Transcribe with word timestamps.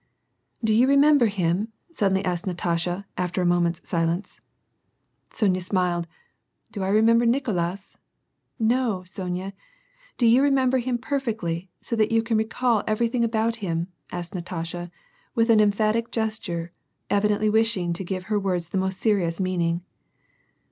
"Do 0.63 0.73
you 0.73 0.87
remember 0.87 1.27
him?" 1.27 1.67
suddenly 1.93 2.25
asked 2.25 2.47
Natasha, 2.47 3.03
after 3.19 3.39
a 3.39 3.45
moment's 3.45 3.87
silence. 3.87 4.41
Sonya 5.29 5.61
smiled:" 5.61 6.07
Do 6.71 6.81
I 6.81 6.87
remember 6.87 7.23
Nicolas?"" 7.27 7.97
No, 8.73 9.03
Sonya. 9.03 9.53
Do 10.17 10.25
you 10.25 10.41
remember 10.41 10.79
him 10.79 10.97
perfectly, 10.97 11.69
so 11.81 11.95
that 11.97 12.11
you 12.11 12.23
can 12.23 12.37
recall 12.39 12.83
everything 12.87 13.23
about 13.23 13.57
him?" 13.57 13.89
^ked 14.11 14.33
Natasha, 14.33 14.89
with 15.35 15.51
an 15.51 15.61
emphatic 15.61 16.09
gesture, 16.09 16.71
evidently 17.11 17.47
wishing 17.51 17.93
to 17.93 18.03
give 18.03 18.23
her 18.23 18.39
words 18.39 18.69
the 18.69 18.79
most 18.79 18.99
serious 18.99 19.39
meaning. 19.39 19.83